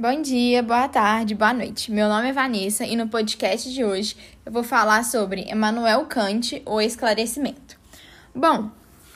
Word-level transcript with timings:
Bom 0.00 0.22
dia, 0.22 0.62
boa 0.62 0.86
tarde, 0.86 1.34
boa 1.34 1.52
noite. 1.52 1.90
Meu 1.90 2.08
nome 2.08 2.28
é 2.28 2.32
Vanessa 2.32 2.84
e 2.84 2.94
no 2.94 3.08
podcast 3.08 3.68
de 3.68 3.84
hoje 3.84 4.16
eu 4.46 4.52
vou 4.52 4.62
falar 4.62 5.04
sobre 5.04 5.50
Emmanuel 5.50 6.06
Kant, 6.06 6.62
o 6.64 6.80
esclarecimento. 6.80 7.76
Bom, 8.32 8.70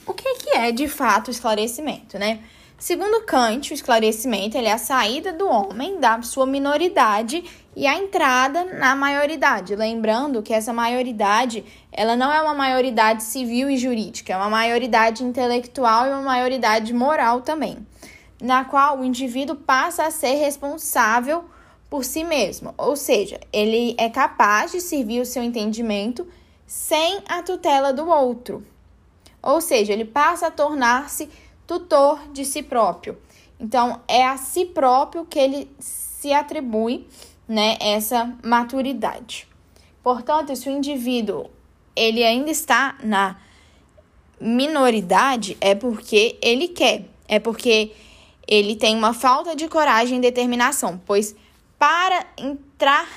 o 0.05 0.13
que 0.13 0.27
é 0.57 0.73
de 0.73 0.89
fato 0.89 1.29
o 1.29 1.31
esclarecimento, 1.31 2.19
né? 2.19 2.41
Segundo 2.81 3.25
Kant, 3.25 3.71
o 3.71 3.75
esclarecimento 3.75 4.59
é 4.59 4.73
a 4.73 4.77
saída 4.77 5.33
do 5.33 5.49
homem 5.49 6.01
da 6.01 6.21
sua 6.21 6.47
minoridade 6.47 7.45
e 7.77 7.87
a 7.87 7.97
entrada 7.97 8.65
na 8.65 8.97
maioridade. 8.97 9.77
Lembrando 9.77 10.43
que 10.43 10.53
essa 10.53 10.73
maioridade, 10.73 11.65
ela 11.93 12.17
não 12.17 12.33
é 12.33 12.43
uma 12.43 12.55
maioridade 12.55 13.23
civil 13.23 13.71
e 13.71 13.77
jurídica, 13.77 14.33
é 14.33 14.37
uma 14.37 14.51
maioridade 14.51 15.23
intelectual 15.23 16.07
e 16.07 16.09
uma 16.09 16.23
maioridade 16.23 16.93
moral 16.93 17.41
também 17.41 17.87
na 18.43 18.65
qual 18.65 18.99
o 18.99 19.05
indivíduo 19.05 19.55
passa 19.55 20.05
a 20.05 20.11
ser 20.11 20.35
responsável 20.35 21.45
por 21.89 22.05
si 22.05 22.25
mesmo, 22.25 22.75
ou 22.77 22.97
seja, 22.97 23.39
ele 23.53 23.95
é 23.97 24.09
capaz 24.11 24.73
de 24.73 24.81
servir 24.81 25.21
o 25.21 25.27
seu 25.27 25.43
entendimento 25.43 26.27
sem 26.67 27.23
a 27.29 27.43
tutela 27.43 27.93
do 27.93 28.09
outro. 28.09 28.67
Ou 29.41 29.61
seja, 29.61 29.93
ele 29.93 30.05
passa 30.05 30.49
a 30.49 30.51
tornar-se 30.51 31.31
tutor 31.67 32.21
de 32.33 32.45
si 32.45 32.63
próprio. 32.63 33.17
Então, 33.61 34.01
é 34.09 34.25
a 34.25 34.37
si 34.37 34.65
próprio 34.65 35.25
que 35.25 35.39
ele 35.39 35.71
se 35.79 36.33
atribui, 36.33 37.07
né, 37.47 37.77
essa 37.81 38.35
maturidade. 38.43 39.47
Portanto, 40.03 40.57
se 40.57 40.69
o 40.69 40.73
indivíduo 40.73 41.49
ele 41.95 42.25
ainda 42.25 42.51
está 42.51 42.97
na 43.05 43.37
minoridade, 44.41 45.57
é 45.61 45.75
porque 45.75 46.39
ele 46.41 46.69
quer, 46.69 47.05
é 47.29 47.39
porque 47.39 47.93
ele 48.53 48.77
tem 48.77 48.95
uma 48.95 49.15
falta 49.15 49.57
de 49.57 49.67
coragem 49.67 50.19
e 50.19 50.21
determinação, 50.21 51.01
pois 51.07 51.35
para 51.79 52.27
entrar 52.37 53.09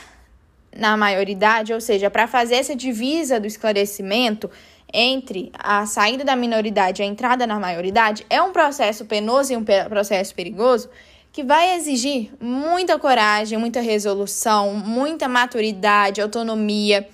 na 0.74 0.96
maioridade, 0.96 1.74
ou 1.74 1.82
seja, 1.82 2.10
para 2.10 2.26
fazer 2.26 2.56
essa 2.56 2.74
divisa 2.74 3.38
do 3.38 3.46
esclarecimento 3.46 4.50
entre 4.94 5.52
a 5.54 5.86
saída 5.86 6.24
da 6.24 6.38
minoridade 6.38 7.02
e 7.02 7.04
a 7.04 7.06
entrada 7.06 7.46
na 7.46 7.60
maioridade, 7.60 8.26
é 8.30 8.42
um 8.42 8.54
processo 8.54 9.04
penoso 9.04 9.52
e 9.52 9.58
um 9.58 9.66
processo 9.90 10.34
perigoso 10.34 10.90
que 11.34 11.44
vai 11.44 11.76
exigir 11.76 12.32
muita 12.40 12.98
coragem, 12.98 13.58
muita 13.58 13.82
resolução, 13.82 14.74
muita 14.74 15.28
maturidade, 15.28 16.22
autonomia, 16.22 17.10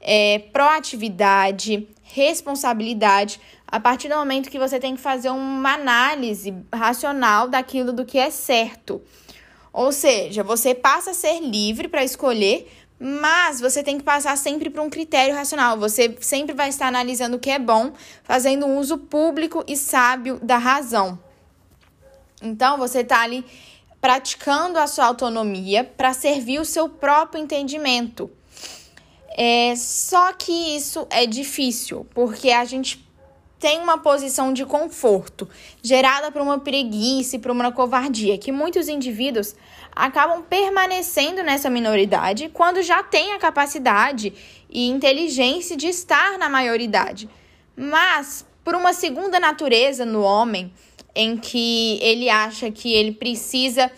é, 0.00 0.38
proatividade, 0.52 1.88
responsabilidade 2.04 3.40
a 3.66 3.80
partir 3.80 4.08
do 4.08 4.14
momento 4.14 4.50
que 4.50 4.58
você 4.58 4.78
tem 4.78 4.94
que 4.94 5.00
fazer 5.00 5.30
uma 5.30 5.74
análise 5.74 6.54
racional 6.72 7.48
daquilo 7.48 7.92
do 7.92 8.04
que 8.04 8.18
é 8.18 8.30
certo. 8.30 9.02
Ou 9.72 9.90
seja, 9.90 10.44
você 10.44 10.74
passa 10.74 11.10
a 11.10 11.14
ser 11.14 11.40
livre 11.40 11.88
para 11.88 12.04
escolher, 12.04 12.70
mas 13.00 13.60
você 13.60 13.82
tem 13.82 13.98
que 13.98 14.04
passar 14.04 14.36
sempre 14.38 14.70
para 14.70 14.82
um 14.82 14.88
critério 14.88 15.34
racional. 15.34 15.76
Você 15.78 16.16
sempre 16.20 16.54
vai 16.54 16.68
estar 16.68 16.86
analisando 16.86 17.36
o 17.36 17.40
que 17.40 17.50
é 17.50 17.58
bom, 17.58 17.92
fazendo 18.22 18.66
um 18.66 18.78
uso 18.78 18.96
público 18.98 19.64
e 19.66 19.76
sábio 19.76 20.38
da 20.40 20.58
razão. 20.58 21.18
Então, 22.40 22.78
você 22.78 23.00
está 23.00 23.22
ali 23.22 23.44
praticando 24.00 24.78
a 24.78 24.86
sua 24.86 25.06
autonomia 25.06 25.82
para 25.82 26.12
servir 26.12 26.60
o 26.60 26.64
seu 26.64 26.88
próprio 26.88 27.42
entendimento. 27.42 28.30
É, 29.36 29.74
só 29.76 30.32
que 30.32 30.52
isso 30.76 31.06
é 31.10 31.26
difícil, 31.26 32.06
porque 32.14 32.50
a 32.50 32.64
gente 32.64 33.04
tem 33.58 33.80
uma 33.80 33.98
posição 33.98 34.52
de 34.52 34.64
conforto, 34.64 35.48
gerada 35.82 36.30
por 36.30 36.40
uma 36.40 36.60
preguiça 36.60 37.36
e 37.36 37.38
por 37.38 37.50
uma 37.50 37.72
covardia, 37.72 38.38
que 38.38 38.52
muitos 38.52 38.88
indivíduos 38.88 39.56
acabam 39.90 40.42
permanecendo 40.42 41.42
nessa 41.42 41.70
minoridade 41.70 42.50
quando 42.52 42.82
já 42.82 43.02
têm 43.02 43.32
a 43.32 43.38
capacidade 43.38 44.34
e 44.68 44.88
inteligência 44.88 45.76
de 45.76 45.88
estar 45.88 46.38
na 46.38 46.48
maioridade. 46.48 47.28
Mas, 47.74 48.46
por 48.62 48.74
uma 48.74 48.92
segunda 48.92 49.40
natureza 49.40 50.04
no 50.04 50.22
homem, 50.22 50.72
em 51.14 51.36
que 51.36 51.98
ele 52.02 52.28
acha 52.28 52.70
que 52.70 52.92
ele 52.92 53.12
precisa 53.12 53.90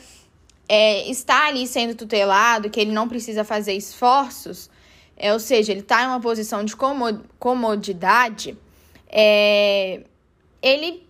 é, 0.69 1.11
estar 1.11 1.47
ali 1.49 1.67
sendo 1.67 1.95
tutelado, 1.95 2.71
que 2.71 2.81
ele 2.81 2.93
não 2.93 3.09
precisa 3.09 3.43
fazer 3.43 3.73
esforços, 3.73 4.71
é, 5.16 5.32
ou 5.32 5.41
seja, 5.41 5.72
ele 5.72 5.81
está 5.81 6.03
em 6.03 6.06
uma 6.06 6.21
posição 6.21 6.65
de 6.65 6.75
comodidade 7.38 8.56
é, 9.09 10.03
ele 10.60 11.06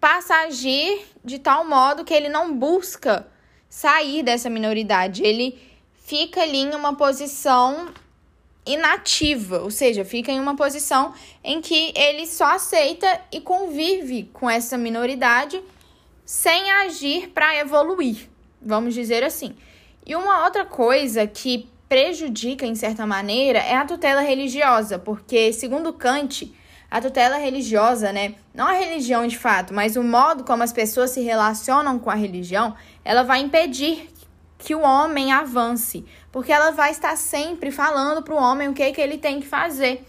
passa 0.00 0.34
a 0.34 0.40
agir 0.44 1.04
de 1.24 1.38
tal 1.38 1.66
modo 1.66 2.04
que 2.04 2.14
ele 2.14 2.28
não 2.28 2.56
busca 2.56 3.26
sair 3.68 4.22
dessa 4.22 4.48
minoridade. 4.48 5.22
Ele 5.22 5.60
fica 6.04 6.42
ali 6.42 6.58
em 6.58 6.74
uma 6.74 6.94
posição 6.94 7.88
inativa, 8.64 9.60
ou 9.60 9.70
seja, 9.70 10.04
fica 10.04 10.32
em 10.32 10.40
uma 10.40 10.56
posição 10.56 11.14
em 11.42 11.60
que 11.60 11.92
ele 11.94 12.26
só 12.26 12.54
aceita 12.54 13.20
e 13.30 13.40
convive 13.40 14.28
com 14.32 14.50
essa 14.50 14.76
minoridade 14.76 15.62
sem 16.24 16.72
agir 16.72 17.28
para 17.28 17.56
evoluir, 17.56 18.28
vamos 18.60 18.92
dizer 18.94 19.22
assim. 19.22 19.54
E 20.04 20.16
uma 20.16 20.44
outra 20.44 20.64
coisa 20.64 21.26
que 21.26 21.68
prejudica 21.88 22.66
em 22.66 22.74
certa 22.74 23.06
maneira 23.06 23.58
é 23.58 23.74
a 23.76 23.84
tutela 23.84 24.20
religiosa, 24.20 24.98
porque 24.98 25.52
segundo 25.52 25.92
Kant, 25.92 26.52
a 26.90 27.00
tutela 27.00 27.36
religiosa, 27.36 28.12
né? 28.12 28.34
Não 28.54 28.66
a 28.66 28.72
religião 28.72 29.26
de 29.26 29.38
fato, 29.38 29.74
mas 29.74 29.96
o 29.96 30.02
modo 30.02 30.44
como 30.44 30.62
as 30.62 30.72
pessoas 30.72 31.10
se 31.10 31.20
relacionam 31.20 31.98
com 31.98 32.10
a 32.10 32.14
religião, 32.14 32.74
ela 33.04 33.22
vai 33.22 33.40
impedir 33.40 34.08
que 34.58 34.74
o 34.74 34.80
homem 34.80 35.32
avance, 35.32 36.04
porque 36.32 36.52
ela 36.52 36.70
vai 36.70 36.90
estar 36.90 37.16
sempre 37.16 37.70
falando 37.70 38.22
para 38.22 38.34
o 38.34 38.38
homem 38.38 38.68
o 38.68 38.74
que, 38.74 38.92
que 38.92 39.00
ele 39.00 39.18
tem 39.18 39.40
que 39.40 39.46
fazer. 39.46 40.04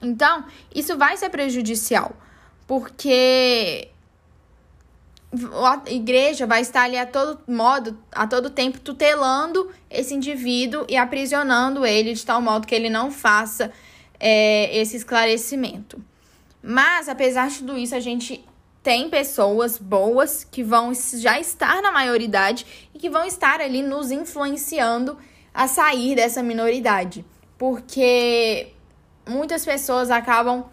Então, 0.00 0.44
isso 0.74 0.96
vai 0.96 1.16
ser 1.16 1.30
prejudicial, 1.30 2.12
porque 2.66 3.90
a 5.32 5.90
igreja 5.90 6.46
vai 6.46 6.60
estar 6.60 6.82
ali 6.82 6.96
a 6.96 7.06
todo 7.06 7.40
modo, 7.46 7.98
a 8.12 8.26
todo 8.26 8.48
tempo 8.48 8.80
tutelando 8.80 9.70
esse 9.90 10.14
indivíduo 10.14 10.86
e 10.88 10.96
aprisionando 10.96 11.84
ele 11.84 12.14
de 12.14 12.24
tal 12.24 12.40
modo 12.40 12.66
que 12.66 12.74
ele 12.74 12.88
não 12.88 13.10
faça 13.10 13.72
é, 14.18 14.76
esse 14.76 14.96
esclarecimento. 14.96 16.02
Mas, 16.62 17.08
apesar 17.08 17.48
de 17.48 17.58
tudo 17.58 17.76
isso, 17.76 17.94
a 17.94 18.00
gente 18.00 18.44
tem 18.82 19.10
pessoas 19.10 19.78
boas 19.78 20.44
que 20.44 20.62
vão 20.62 20.92
já 20.94 21.40
estar 21.40 21.82
na 21.82 21.90
maioridade 21.90 22.88
e 22.94 22.98
que 22.98 23.10
vão 23.10 23.24
estar 23.24 23.60
ali 23.60 23.82
nos 23.82 24.10
influenciando 24.10 25.18
a 25.52 25.66
sair 25.66 26.14
dessa 26.14 26.42
minoridade. 26.42 27.24
Porque 27.58 28.68
muitas 29.28 29.64
pessoas 29.64 30.10
acabam 30.10 30.66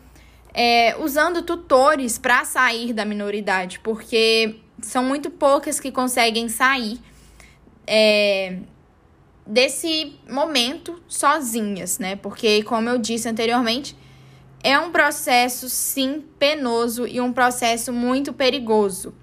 é, 0.54 0.96
usando 1.00 1.42
tutores 1.42 2.18
para 2.18 2.46
sair 2.46 2.94
da 2.94 3.04
minoridade, 3.04 3.80
porque 3.80 4.58
são 4.82 5.04
muito 5.04 5.30
poucas 5.30 5.80
que 5.80 5.92
conseguem 5.92 6.48
sair 6.48 7.00
é, 7.88 8.58
desse 9.46 10.14
momento 10.30 11.02
sozinhas, 11.08 12.00
né? 12.00 12.16
Porque, 12.16 12.64
como 12.64 12.90
eu 12.90 12.98
disse 12.98 13.28
anteriormente, 13.28 13.96
é 14.64 14.80
um 14.80 14.92
processo 14.92 15.68
sim 15.68 16.24
penoso 16.40 17.06
e 17.08 17.20
um 17.20 17.34
processo 17.34 17.92
muito 17.92 18.32
perigoso, 18.32 19.14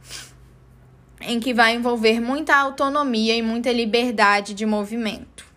em 1.20 1.40
que 1.40 1.54
vai 1.54 1.74
envolver 1.74 2.20
muita 2.20 2.56
autonomia 2.56 3.34
e 3.34 3.42
muita 3.42 3.72
liberdade 3.72 4.52
de 4.52 4.66
movimento. 4.66 5.49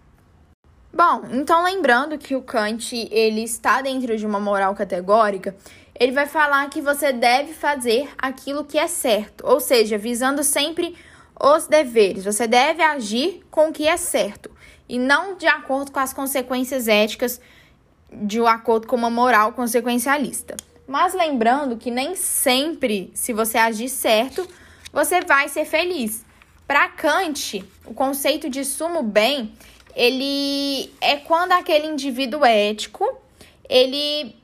Bom, 0.96 1.24
então 1.32 1.64
lembrando 1.64 2.20
que 2.20 2.36
o 2.36 2.42
Kant 2.44 2.96
ele 3.12 3.44
está 3.44 3.82
dentro 3.82 4.16
de 4.16 4.28
uma 4.28 4.40
moral 4.40 4.76
categórica, 4.76 5.56
ele 6.00 6.12
vai 6.12 6.28
falar 6.28 6.70
que 6.70 6.82
você 6.82 7.12
deve 7.12 7.52
fazer 7.52 8.12
aquilo 8.16 8.64
que 8.64 8.78
é 8.78 8.86
certo, 8.86 9.44
ou 9.44 9.60
seja, 9.60 9.98
visando 9.98 10.44
sempre 10.44 10.96
os 11.40 11.66
deveres. 11.66 12.26
Você 12.26 12.46
deve 12.46 12.84
agir 12.84 13.44
com 13.50 13.70
o 13.70 13.74
que 13.74 13.88
é 13.88 13.98
certo 13.98 14.52
e 14.88 15.00
não 15.00 15.36
de 15.36 15.48
acordo 15.48 15.92
com 15.92 16.00
as 16.00 16.14
consequências 16.14 16.88
éticas 16.88 17.42
de 18.12 18.40
um 18.40 18.46
acordo 18.46 18.86
com 18.86 18.96
uma 18.96 19.10
moral 19.10 19.54
consequencialista. 19.54 20.56
Mas 20.88 21.16
lembrando 21.16 21.76
que 21.76 21.90
nem 21.90 22.16
sempre, 22.16 23.10
se 23.16 23.34
você 23.34 23.58
agir 23.58 23.90
certo, 23.90 24.48
você 24.92 25.22
vai 25.22 25.50
ser 25.50 25.66
feliz. 25.66 26.24
Para 26.68 26.88
Kant, 26.90 27.66
o 27.84 27.96
conceito 27.96 28.48
de 28.48 28.64
sumo 28.64 29.02
bem, 29.02 29.54
ele 29.96 30.92
é 31.02 31.18
quando 31.18 31.52
aquele 31.52 31.88
indivíduo 31.88 32.46
ético, 32.46 33.06
ele 33.70 34.36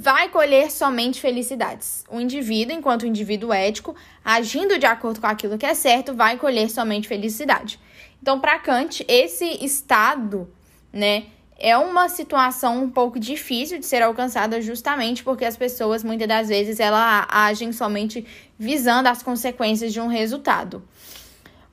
vai 0.00 0.28
colher 0.28 0.70
somente 0.70 1.20
felicidades. 1.20 2.04
O 2.10 2.20
indivíduo, 2.20 2.74
enquanto 2.74 3.06
indivíduo 3.06 3.52
ético, 3.52 3.94
agindo 4.24 4.78
de 4.78 4.86
acordo 4.86 5.20
com 5.20 5.26
aquilo 5.26 5.58
que 5.58 5.66
é 5.66 5.74
certo, 5.74 6.14
vai 6.14 6.36
colher 6.36 6.70
somente 6.70 7.08
felicidade. 7.08 7.78
Então, 8.20 8.40
para 8.40 8.58
Kant, 8.58 9.04
esse 9.06 9.64
estado, 9.64 10.48
né, 10.92 11.26
é 11.58 11.76
uma 11.76 12.08
situação 12.08 12.84
um 12.84 12.90
pouco 12.90 13.18
difícil 13.18 13.78
de 13.78 13.86
ser 13.86 14.02
alcançada 14.02 14.60
justamente 14.62 15.24
porque 15.24 15.44
as 15.44 15.56
pessoas 15.56 16.04
muitas 16.04 16.28
das 16.28 16.48
vezes 16.48 16.78
ela 16.78 17.26
agem 17.28 17.72
somente 17.72 18.24
visando 18.56 19.08
as 19.08 19.22
consequências 19.22 19.92
de 19.92 20.00
um 20.00 20.06
resultado. 20.06 20.82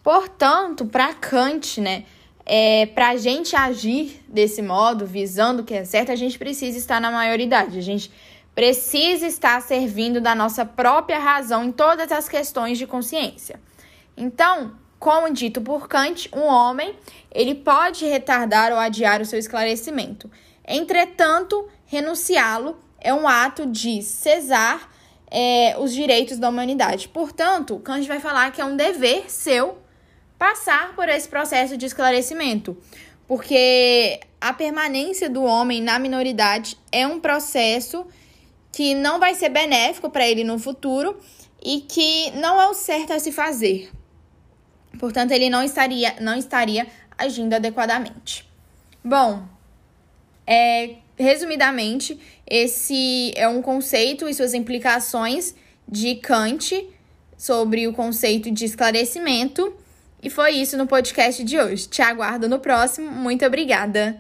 Portanto, 0.04 0.86
para 0.86 1.14
Kant, 1.14 1.80
né, 1.80 2.06
é, 2.46 2.86
para 2.86 3.10
a 3.10 3.18
gente 3.18 3.56
agir 3.56 4.24
desse 4.28 4.62
modo, 4.62 5.06
visando 5.06 5.64
o 5.64 5.66
que 5.66 5.74
é 5.74 5.84
certo, 5.84 6.12
a 6.12 6.16
gente 6.16 6.38
precisa 6.38 6.78
estar 6.78 7.02
na 7.02 7.10
maioridade. 7.10 7.78
A 7.78 7.82
gente 7.82 8.12
precisa 8.54 9.26
estar 9.26 9.62
servindo 9.62 10.22
da 10.22 10.36
nossa 10.36 10.64
própria 10.64 11.20
razão 11.20 11.66
em 11.66 11.72
todas 11.72 12.12
as 12.12 12.30
questões 12.30 12.78
de 12.78 12.86
consciência. 12.86 13.60
Então, 14.16 14.74
como 15.00 15.34
dito 15.34 15.60
por 15.60 15.88
Kant, 15.88 16.30
um 16.34 16.44
homem 16.44 16.96
ele 17.32 17.56
pode 17.56 18.06
retardar 18.06 18.72
ou 18.72 18.78
adiar 18.78 19.22
o 19.22 19.26
seu 19.26 19.40
esclarecimento. 19.40 20.30
Entretanto, 20.66 21.68
renunciá-lo 21.86 22.78
é 23.00 23.14
um 23.14 23.28
ato 23.28 23.66
de 23.66 24.02
cesar 24.02 24.90
é, 25.30 25.76
os 25.78 25.94
direitos 25.94 26.38
da 26.38 26.48
humanidade. 26.48 27.10
Portanto, 27.10 27.78
Kant 27.80 28.08
vai 28.08 28.20
falar 28.20 28.52
que 28.52 28.62
é 28.62 28.66
um 28.66 28.78
dever 28.78 29.30
seu 29.30 29.78
passar 30.38 30.96
por 30.96 31.10
esse 31.10 31.28
processo 31.28 31.78
de 31.78 31.86
esclarecimento, 31.86 32.78
porque 33.28 34.20
a 34.40 34.54
permanência 34.54 35.30
do 35.30 35.44
homem 35.44 35.82
na 35.82 35.98
minoridade 35.98 36.78
é 36.92 37.08
um 37.08 37.20
processo 37.20 38.06
que 38.72 38.94
não 38.94 39.20
vai 39.20 39.34
ser 39.36 39.50
benéfico 39.50 40.10
para 40.10 40.28
ele 40.28 40.44
no 40.44 40.60
futuro 40.60 41.18
e 41.64 41.82
que 41.82 42.32
não 42.32 42.62
é 42.62 42.68
o 42.68 42.74
certo 42.74 43.14
a 43.14 43.20
se 43.20 43.32
fazer. 43.32 43.90
Portanto, 45.00 45.32
ele 45.32 45.50
não 45.50 45.64
estaria, 45.64 46.16
não 46.20 46.36
estaria 46.36 46.86
agindo 47.18 47.54
adequadamente. 47.54 48.48
Bom, 49.04 49.44
é, 50.46 50.96
resumidamente, 51.18 52.20
esse 52.46 53.34
é 53.36 53.48
um 53.48 53.62
conceito 53.62 54.28
e 54.28 54.34
suas 54.34 54.54
implicações 54.54 55.56
de 55.88 56.16
Kant 56.16 56.88
sobre 57.38 57.88
o 57.88 57.94
conceito 57.94 58.52
de 58.52 58.66
esclarecimento. 58.66 59.74
E 60.26 60.30
foi 60.32 60.54
isso 60.54 60.76
no 60.76 60.88
podcast 60.88 61.44
de 61.44 61.60
hoje. 61.60 61.88
Te 61.88 62.02
aguardo 62.02 62.50
no 62.50 62.58
próximo. 62.58 63.12
Muito 63.12 63.46
obrigada. 63.46 64.18